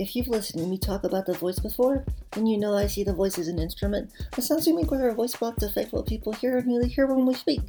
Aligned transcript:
If 0.00 0.16
you've 0.16 0.28
listened 0.28 0.62
to 0.62 0.66
me 0.66 0.78
talk 0.78 1.04
about 1.04 1.26
the 1.26 1.34
voice 1.34 1.58
before, 1.58 2.06
then 2.32 2.46
you 2.46 2.56
know 2.56 2.74
I 2.74 2.86
see 2.86 3.04
the 3.04 3.12
voice 3.12 3.38
as 3.38 3.48
an 3.48 3.58
instrument. 3.58 4.10
The 4.34 4.40
sounds 4.40 4.66
we 4.66 4.72
make 4.72 4.90
with 4.90 5.02
our 5.02 5.12
voice 5.12 5.36
box 5.36 5.62
affect 5.62 5.92
what 5.92 6.06
people 6.06 6.32
hear 6.32 6.56
and 6.56 6.82
they 6.82 6.88
hear 6.88 7.06
when 7.06 7.26
we 7.26 7.34
speak. 7.34 7.60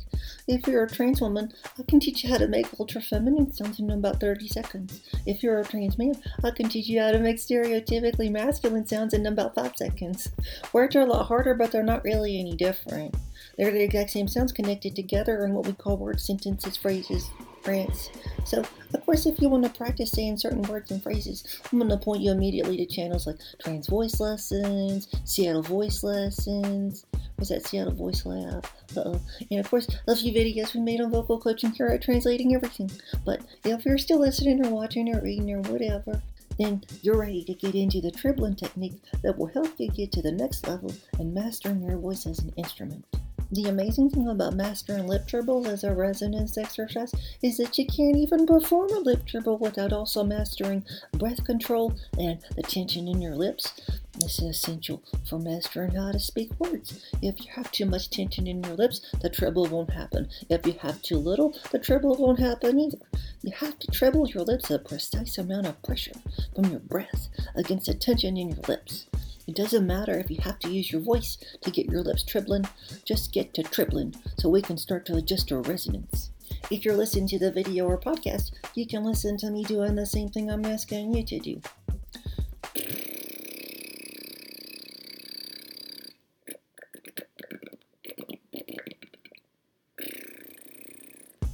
If 0.47 0.65
you're 0.65 0.85
a 0.85 0.89
trans 0.89 1.19
woman, 1.19 1.51
I 1.77 1.83
can 1.83 1.99
teach 1.99 2.23
you 2.23 2.29
how 2.29 2.37
to 2.37 2.47
make 2.47 2.67
ultra 2.79 3.01
feminine 3.01 3.51
sounds 3.51 3.81
in 3.81 3.91
about 3.91 4.21
30 4.21 4.47
seconds. 4.47 5.01
If 5.25 5.43
you're 5.43 5.59
a 5.59 5.65
trans 5.65 5.97
man, 5.97 6.13
I 6.41 6.51
can 6.51 6.69
teach 6.69 6.87
you 6.87 7.01
how 7.01 7.11
to 7.11 7.19
make 7.19 7.35
stereotypically 7.35 8.31
masculine 8.31 8.87
sounds 8.87 9.13
in 9.13 9.25
about 9.25 9.55
5 9.55 9.75
seconds. 9.75 10.31
Words 10.71 10.95
are 10.95 11.01
a 11.01 11.05
lot 11.05 11.25
harder, 11.25 11.53
but 11.53 11.73
they're 11.73 11.83
not 11.83 12.05
really 12.05 12.39
any 12.39 12.55
different. 12.55 13.13
They're 13.57 13.71
the 13.71 13.83
exact 13.83 14.11
same 14.11 14.29
sounds 14.29 14.53
connected 14.53 14.95
together 14.95 15.43
in 15.43 15.53
what 15.53 15.67
we 15.67 15.73
call 15.73 15.97
word 15.97 16.21
sentences, 16.21 16.77
phrases, 16.77 17.29
France. 17.63 18.09
So, 18.45 18.63
of 18.93 19.05
course, 19.05 19.25
if 19.25 19.39
you 19.39 19.49
want 19.49 19.63
to 19.63 19.69
practice 19.69 20.11
saying 20.11 20.37
certain 20.37 20.63
words 20.63 20.91
and 20.91 21.01
phrases, 21.01 21.59
I'm 21.71 21.79
going 21.79 21.89
to 21.89 21.97
point 21.97 22.21
you 22.21 22.31
immediately 22.31 22.77
to 22.77 22.85
channels 22.85 23.27
like 23.27 23.37
Trans 23.63 23.87
Voice 23.87 24.19
Lessons, 24.19 25.07
Seattle 25.25 25.61
Voice 25.61 26.03
Lessons, 26.03 27.05
was 27.37 27.49
that 27.49 27.65
Seattle 27.65 27.93
Voice 27.93 28.25
Lab, 28.25 28.65
uh-oh. 28.95 29.19
and 29.49 29.59
of 29.59 29.69
course, 29.69 29.87
a 30.07 30.15
few 30.15 30.31
videos 30.31 30.73
we 30.73 30.81
made 30.81 31.01
on 31.01 31.11
vocal 31.11 31.39
coaching 31.39 31.71
here 31.71 31.87
at 31.87 32.01
Translating 32.01 32.53
Everything. 32.53 32.91
But 33.25 33.41
if 33.65 33.85
you're 33.85 33.97
still 33.97 34.19
listening 34.19 34.65
or 34.65 34.69
watching 34.69 35.13
or 35.13 35.21
reading 35.21 35.51
or 35.51 35.61
whatever, 35.61 36.21
then 36.59 36.83
you're 37.01 37.17
ready 37.17 37.43
to 37.43 37.53
get 37.53 37.73
into 37.73 38.01
the 38.01 38.11
tribbling 38.11 38.55
technique 38.55 39.01
that 39.23 39.37
will 39.37 39.47
help 39.47 39.71
you 39.79 39.89
get 39.89 40.11
to 40.11 40.21
the 40.21 40.31
next 40.31 40.67
level 40.67 40.93
and 41.17 41.33
mastering 41.33 41.81
your 41.81 41.97
voice 41.97 42.25
as 42.27 42.39
an 42.39 42.53
instrument. 42.57 43.05
The 43.53 43.65
amazing 43.65 44.11
thing 44.11 44.29
about 44.29 44.53
mastering 44.53 45.07
lip 45.07 45.27
tremble 45.27 45.67
as 45.67 45.83
a 45.83 45.93
resonance 45.93 46.57
exercise 46.57 47.11
is 47.41 47.57
that 47.57 47.77
you 47.77 47.85
can't 47.85 48.15
even 48.15 48.47
perform 48.47 48.91
a 48.93 48.99
lip 48.99 49.25
tremble 49.25 49.57
without 49.57 49.91
also 49.91 50.23
mastering 50.23 50.85
breath 51.11 51.43
control 51.43 51.93
and 52.17 52.39
the 52.55 52.63
tension 52.63 53.09
in 53.09 53.21
your 53.21 53.35
lips. 53.35 53.73
This 54.17 54.39
is 54.39 54.55
essential 54.55 55.03
for 55.27 55.37
mastering 55.37 55.95
how 55.95 56.13
to 56.13 56.19
speak 56.19 56.57
words. 56.61 57.05
If 57.21 57.41
you 57.41 57.51
have 57.53 57.69
too 57.71 57.85
much 57.85 58.09
tension 58.09 58.47
in 58.47 58.63
your 58.63 58.75
lips, 58.75 59.01
the 59.21 59.29
treble 59.29 59.65
won't 59.65 59.91
happen. 59.91 60.29
If 60.49 60.65
you 60.65 60.75
have 60.79 61.01
too 61.01 61.17
little, 61.17 61.53
the 61.71 61.79
treble 61.79 62.15
won't 62.15 62.39
happen 62.39 62.79
either. 62.79 62.99
You 63.41 63.51
have 63.57 63.77
to 63.79 63.87
treble 63.87 64.29
your 64.29 64.45
lips 64.45 64.71
a 64.71 64.79
precise 64.79 65.37
amount 65.37 65.67
of 65.67 65.81
pressure 65.83 66.15
from 66.55 66.71
your 66.71 66.79
breath 66.79 67.27
against 67.53 67.87
the 67.87 67.95
tension 67.95 68.37
in 68.37 68.51
your 68.51 68.63
lips. 68.69 69.07
It 69.47 69.55
doesn't 69.55 69.87
matter 69.87 70.17
if 70.17 70.29
you 70.29 70.37
have 70.41 70.59
to 70.59 70.71
use 70.71 70.91
your 70.91 71.01
voice 71.01 71.37
to 71.61 71.71
get 71.71 71.87
your 71.87 72.03
lips 72.03 72.23
tribbling, 72.23 72.65
just 73.05 73.33
get 73.33 73.53
to 73.55 73.63
tribbling 73.63 74.15
so 74.37 74.49
we 74.49 74.61
can 74.61 74.77
start 74.77 75.05
to 75.07 75.15
adjust 75.15 75.51
our 75.51 75.61
resonance. 75.61 76.31
If 76.69 76.85
you're 76.85 76.95
listening 76.95 77.27
to 77.27 77.39
the 77.39 77.51
video 77.51 77.85
or 77.85 77.97
podcast, 77.97 78.51
you 78.75 78.85
can 78.85 79.03
listen 79.03 79.37
to 79.37 79.49
me 79.49 79.63
doing 79.63 79.95
the 79.95 80.05
same 80.05 80.29
thing 80.29 80.49
I'm 80.49 80.65
asking 80.65 81.13
you 81.13 81.23
to 81.23 81.39
do. 81.39 81.61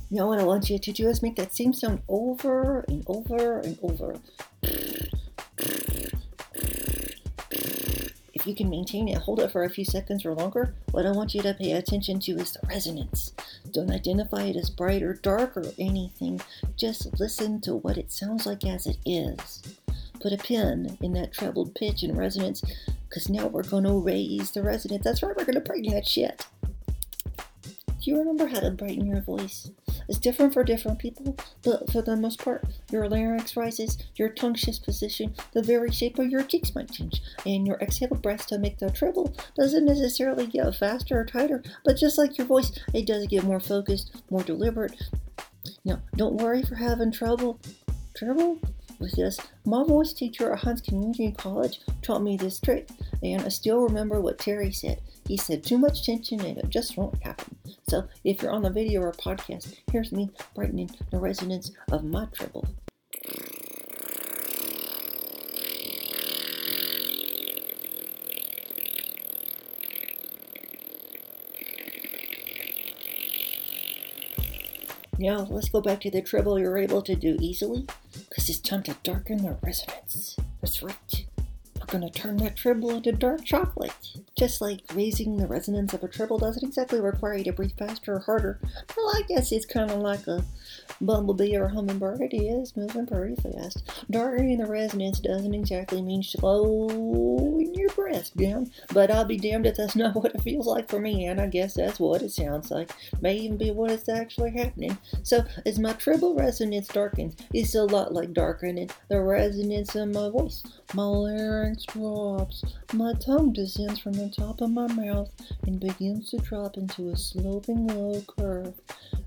Now, 0.10 0.28
what 0.28 0.40
I 0.40 0.44
want 0.44 0.70
you 0.70 0.80
to 0.80 0.92
do 0.92 1.10
is 1.10 1.22
make 1.22 1.36
that 1.36 1.54
same 1.54 1.74
sound 1.74 2.02
over 2.08 2.86
and 2.88 3.04
over 3.08 3.60
and 3.60 3.78
over. 3.84 4.16
You 8.48 8.56
can 8.56 8.70
maintain 8.70 9.08
it, 9.08 9.18
hold 9.18 9.40
it 9.40 9.52
for 9.52 9.64
a 9.64 9.70
few 9.70 9.86
seconds 9.86 10.26
or 10.26 10.34
longer, 10.34 10.74
what 10.92 11.06
I 11.06 11.12
want 11.12 11.34
you 11.34 11.42
to 11.42 11.54
pay 11.54 11.74
attention 11.74 12.20
to 12.22 12.32
is 12.34 12.54
the 12.54 12.68
resonance. 12.68 13.34
Don't 13.72 13.92
identify 13.92 14.44
it 14.44 14.56
as 14.56 14.70
bright 14.70 15.04
or 15.04 15.14
dark 15.14 15.58
or 15.58 15.66
anything. 15.78 16.42
Just 16.76 17.20
listen 17.20 17.62
to 17.62 17.76
what 17.76 17.98
it 17.98 18.12
sounds 18.12 18.46
like 18.46 18.66
as 18.66 18.88
it 18.88 18.98
is. 19.06 19.62
Put 20.20 20.34
a 20.34 20.38
pin 20.38 20.98
in 21.02 21.14
that 21.14 21.34
trebled 21.34 21.76
pitch 21.76 22.04
and 22.04 22.18
resonance, 22.18 22.64
because 23.08 23.30
now 23.30 23.48
we're 23.48 23.64
going 23.64 23.84
to 23.84 24.00
raise 24.00 24.52
the 24.52 24.64
resonance. 24.64 25.04
That's 25.04 25.22
right, 25.22 25.36
we're 25.36 25.46
going 25.46 25.56
to 25.56 25.62
brighten 25.62 25.94
that 25.94 26.08
shit. 26.08 26.46
Do 27.86 28.12
you 28.12 28.18
remember 28.18 28.48
how 28.48 28.62
to 28.62 28.72
brighten 28.72 29.06
your 29.06 29.22
voice? 29.22 29.70
It's 30.08 30.18
different 30.18 30.54
for 30.54 30.64
different 30.64 31.00
people, 31.00 31.38
but 31.64 31.92
for 31.92 32.02
the 32.02 32.16
most 32.16 32.44
part, 32.44 32.64
your 32.92 33.10
larynx 33.10 33.58
rises, 33.58 33.98
your 34.16 34.30
tongue 34.30 34.56
shifts 34.56 34.80
position, 34.80 35.36
the 35.52 35.62
very 35.62 35.92
shape 35.92 36.18
of 36.20 36.30
your 36.30 36.44
cheeks 36.44 36.74
might 36.74 36.92
change, 36.92 37.22
and 37.46 37.68
your 37.68 37.78
exhale 37.78 38.10
breath 38.10 38.48
to 38.48 38.58
make 38.58 38.78
the 38.78 38.90
treble 38.90 39.36
doesn't 39.56 39.86
necessarily 39.86 40.48
get 40.48 40.76
faster 40.76 41.20
or 41.20 41.26
tighter, 41.26 41.64
but 41.84 41.98
just 41.98 42.18
like 42.18 42.38
your 42.38 42.48
voice, 42.48 42.72
it 42.94 43.06
does 43.06 43.28
get 43.28 43.44
more 43.44 43.60
focused, 43.60 44.22
more 44.30 44.44
deliberate. 44.44 44.96
Now, 45.84 46.02
don't 46.16 46.38
worry 46.38 46.64
for 46.64 46.76
having 46.76 47.12
trouble. 47.12 47.60
Trouble? 48.16 48.60
with 49.00 49.12
this. 49.14 49.40
My 49.66 49.84
voice 49.84 50.14
teacher 50.14 50.52
at 50.52 50.60
Hunts 50.60 50.82
Community 50.82 51.34
College 51.38 51.82
taught 52.02 52.22
me 52.24 52.38
this 52.38 52.60
trick, 52.60 52.90
and 53.22 53.42
I 53.44 53.50
still 53.50 53.80
remember 53.82 54.22
what 54.22 54.40
Terry 54.40 54.72
said. 54.72 55.02
He 55.28 55.38
said, 55.38 55.64
Too 55.64 55.78
much 55.78 56.06
tension 56.06 56.42
and 56.42 56.58
it 56.58 56.70
just 56.70 56.98
won't 56.98 57.22
happen. 57.24 57.57
So 57.90 58.10
if 58.26 58.42
you're 58.42 58.52
on 58.52 58.64
the 58.64 58.70
video 58.70 59.00
or 59.02 59.14
podcast, 59.14 59.78
here's 59.90 60.12
me 60.12 60.30
brightening 60.54 60.92
the 61.10 61.20
resonance 61.20 61.72
of 61.90 62.04
my 62.04 62.26
treble. 62.34 62.68
Now 75.18 75.48
let's 75.50 75.70
go 75.70 75.80
back 75.80 76.02
to 76.02 76.12
the 76.12 76.22
treble 76.22 76.60
you're 76.60 76.78
able 76.78 77.02
to 77.04 77.16
do 77.16 77.38
easily, 77.40 77.88
because 78.30 78.50
it's 78.50 78.60
time 78.60 78.84
to 78.84 78.98
darken 79.02 79.44
the 79.44 79.58
resonance. 79.64 80.36
That's 80.60 80.84
right. 80.84 81.27
Going 81.88 82.04
to 82.04 82.10
turn 82.10 82.36
that 82.38 82.58
treble 82.58 82.90
into 82.90 83.14
dark 83.14 83.46
chocolate. 83.46 83.94
Just 84.38 84.60
like 84.60 84.82
raising 84.94 85.38
the 85.38 85.48
resonance 85.48 85.94
of 85.94 86.04
a 86.04 86.10
treble 86.10 86.38
doesn't 86.38 86.68
exactly 86.68 87.00
require 87.00 87.36
you 87.36 87.46
to 87.46 87.54
breathe 87.54 87.78
faster 87.78 88.16
or 88.16 88.20
harder. 88.20 88.60
Well, 88.96 89.10
I 89.16 89.22
guess 89.28 89.54
it's 89.54 89.66
kind 89.66 89.90
of 89.90 90.00
like 90.00 90.28
a 90.28 90.44
bumblebee 91.00 91.56
or 91.56 91.66
a 91.66 91.74
hummingbird. 91.74 92.22
It 92.22 92.36
is 92.36 92.76
moving 92.76 93.06
pretty 93.06 93.36
fast. 93.36 93.90
Darkening 94.12 94.58
the 94.58 94.66
resonance 94.66 95.20
doesn't 95.20 95.54
exactly 95.54 96.02
mean 96.02 96.24
slowing 96.24 97.74
your 97.74 97.90
breath 97.90 98.36
down, 98.36 98.72
but 98.94 99.10
I'll 99.10 99.26
be 99.26 99.38
damned 99.38 99.66
if 99.66 99.78
that's 99.78 99.96
not 99.96 100.16
what 100.16 100.36
it 100.36 100.42
feels 100.42 100.68
like 100.68 100.90
for 100.90 101.00
me, 101.00 101.28
and 101.28 101.40
I 101.40 101.48
guess 101.48 101.76
that's 101.76 102.00
what 102.00 102.22
it 102.22 102.32
sounds 102.32 102.72
like. 102.72 102.92
May 103.22 103.36
even 103.38 103.58
be 103.58 103.72
what 103.72 103.92
is 103.92 104.10
actually 104.10 104.52
happening. 104.52 104.98
So, 105.24 105.44
as 105.66 105.80
my 105.80 105.94
treble 105.94 106.36
resonance 106.36 106.88
darkens, 106.88 107.36
it's 107.54 107.76
a 107.76 107.84
lot 107.84 108.14
like 108.14 108.34
darkening 108.34 108.90
the 109.08 109.22
resonance 109.22 109.96
of 109.96 110.10
my 110.10 110.30
voice. 110.30 110.64
My 110.94 111.04
larynx 111.04 111.77
drops, 111.86 112.64
my 112.94 113.14
tongue 113.14 113.54
descends 113.54 114.00
from 114.00 114.14
the 114.14 114.30
top 114.30 114.62
of 114.62 114.72
my 114.72 114.88
mouth 114.88 115.30
and 115.66 115.80
begins 115.80 116.30
to 116.32 116.38
drop 116.38 116.78
into 116.78 117.10
a 117.10 117.16
sloping 117.16 117.88
low 117.88 118.22
curve. 118.28 118.74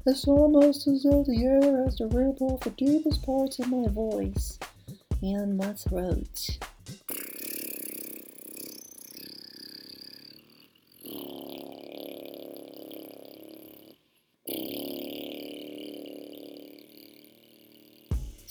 It's 0.06 0.27
almost 0.27 0.87
as 0.87 1.03
though 1.03 1.25
the 1.25 1.44
air 1.44 1.84
has 1.84 1.97
to 1.97 2.06
rip 2.06 2.41
off 2.41 2.60
the 2.60 2.71
deepest 2.71 3.22
parts 3.22 3.59
of 3.59 3.69
my 3.69 3.89
voice 3.89 4.59
and 5.22 5.56
my 5.56 5.72
throat. 5.75 6.59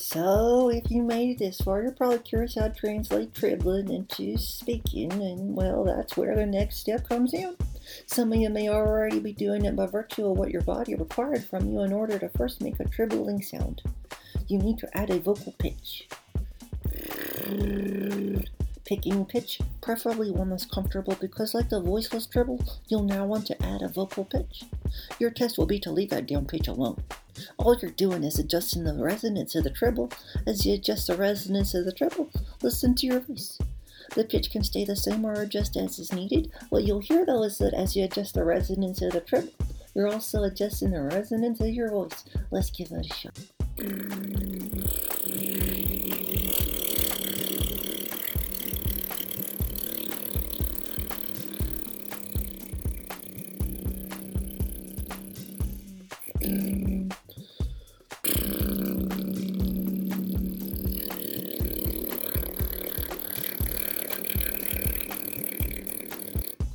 So, 0.02 0.70
if 0.70 0.90
you 0.90 1.04
made 1.04 1.32
it 1.32 1.40
this 1.40 1.60
far, 1.60 1.82
you're 1.82 1.92
probably 1.92 2.20
curious 2.20 2.56
how 2.56 2.70
to 2.70 2.74
translate 2.74 3.36
tribbling 3.36 3.92
into 3.92 4.38
speaking, 4.38 5.12
and 5.12 5.54
well, 5.54 5.84
that's 5.84 6.16
where 6.16 6.38
the 6.38 6.46
next 6.46 6.78
step 6.78 7.08
comes 7.10 7.34
in. 7.34 7.58
Some 8.06 8.32
of 8.32 8.40
you 8.40 8.50
may 8.50 8.70
already 8.70 9.20
be 9.20 9.34
doing 9.34 9.66
it 9.66 9.76
by 9.76 9.88
virtue 9.88 10.26
of 10.26 10.38
what 10.38 10.52
your 10.52 10.62
body 10.62 10.96
required 10.96 11.44
from 11.44 11.68
you 11.68 11.82
in 11.82 11.92
order 11.92 12.18
to 12.18 12.30
first 12.30 12.62
make 12.62 12.80
a 12.80 12.86
tribbling 12.86 13.42
sound. 13.42 13.82
You 14.48 14.60
need 14.60 14.78
to 14.78 14.98
add 14.98 15.10
a 15.10 15.20
vocal 15.20 15.54
pitch. 15.60 16.08
Picking 18.86 19.26
pitch, 19.26 19.60
preferably 19.82 20.32
one 20.32 20.50
that's 20.50 20.66
comfortable 20.66 21.18
because, 21.20 21.54
like 21.54 21.68
the 21.68 21.82
voiceless 21.82 22.26
treble, 22.26 22.64
you'll 22.88 23.04
now 23.04 23.26
want 23.26 23.46
to 23.48 23.62
add 23.66 23.82
a 23.82 23.90
vocal 23.90 24.24
pitch. 24.24 24.64
Your 25.20 25.30
test 25.30 25.58
will 25.58 25.68
be 25.68 25.80
to 25.82 25.92
leave 25.92 26.10
that 26.12 26.26
down 26.26 26.46
pitch 26.46 26.70
alone. 26.70 27.04
All 27.58 27.76
you're 27.76 27.92
doing 27.92 28.24
is 28.24 28.40
adjusting 28.40 28.84
the 28.84 28.94
resonance 28.94 29.56
of 29.56 29.64
the 29.64 29.70
treble. 29.70 30.12
As 30.46 30.66
you 30.66 30.74
adjust 30.74 31.08
the 31.08 31.16
resonance 31.16 31.74
of 31.74 31.86
the 31.86 31.92
treble, 31.92 32.30
listen 32.62 32.96
to 32.96 33.06
your 33.06 33.20
voice. 33.20 33.58
The 34.16 34.24
pitch 34.24 34.52
can 34.52 34.64
stay 34.64 34.86
the 34.86 34.96
same 34.96 35.26
or 35.26 35.34
adjust 35.34 35.78
as 35.78 36.00
is 36.00 36.14
needed. 36.14 36.52
What 36.70 36.84
you'll 36.84 37.00
hear 37.00 37.26
though 37.26 37.44
is 37.44 37.58
that 37.60 37.74
as 37.74 37.96
you 37.96 38.06
adjust 38.06 38.34
the 38.34 38.44
resonance 38.44 39.02
of 39.02 39.14
the 39.14 39.22
treble, 39.22 39.52
you're 39.94 40.12
also 40.12 40.44
adjusting 40.44 40.92
the 40.92 41.02
resonance 41.02 41.60
of 41.62 41.70
your 41.70 41.90
voice. 41.90 42.26
Let's 42.52 42.72
give 42.72 42.92
it 42.92 43.06
a 43.06 43.14
shot. 43.14 44.79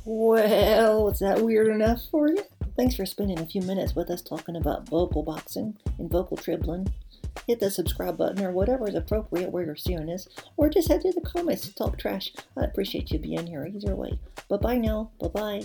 Well, 0.05 1.09
is 1.09 1.19
that 1.19 1.41
weird 1.41 1.67
enough 1.67 2.03
for 2.11 2.29
you? 2.29 2.43
Thanks 2.77 2.95
for 2.95 3.05
spending 3.05 3.39
a 3.39 3.45
few 3.45 3.61
minutes 3.61 3.95
with 3.95 4.09
us 4.11 4.21
talking 4.21 4.55
about 4.55 4.87
vocal 4.87 5.23
boxing 5.23 5.77
and 5.97 6.11
vocal 6.11 6.37
dribbling. 6.37 6.93
Hit 7.47 7.59
the 7.59 7.71
subscribe 7.71 8.17
button 8.17 8.43
or 8.45 8.51
whatever 8.51 8.87
is 8.87 8.95
appropriate 8.95 9.51
where 9.51 9.65
you're 9.65 9.75
seeing 9.75 10.05
this, 10.05 10.27
or 10.57 10.69
just 10.69 10.89
head 10.89 11.01
to 11.01 11.11
the 11.11 11.21
comments 11.21 11.67
to 11.67 11.73
talk 11.73 11.97
trash. 11.97 12.33
I 12.55 12.65
appreciate 12.65 13.11
you 13.11 13.19
being 13.19 13.47
here 13.47 13.65
either 13.65 13.95
way. 13.95 14.19
Bye 14.47 14.57
bye 14.57 14.77
now. 14.77 15.11
Bye 15.19 15.27
bye. 15.27 15.63